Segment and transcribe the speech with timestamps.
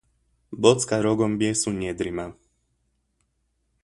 [0.65, 2.25] Bocka rogom bijes u njedrima.